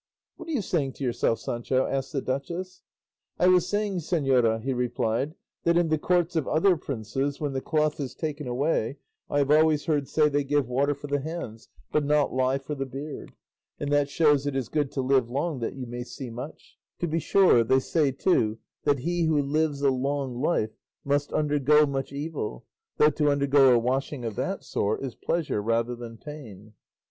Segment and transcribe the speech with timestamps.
[0.35, 2.81] "What are you saying to yourself, Sancho?" asked the duchess.
[3.37, 7.61] "I was saying, señora," he replied, "that in the courts of other princes, when the
[7.61, 8.97] cloth is taken away,
[9.29, 12.73] I have always heard say they give water for the hands, but not lye for
[12.73, 13.33] the beard;
[13.79, 17.07] and that shows it is good to live long that you may see much; to
[17.07, 20.71] be sure, they say too that he who lives a long life
[21.05, 22.65] must undergo much evil,
[22.97, 26.73] though to undergo a washing of that sort is pleasure rather than pain."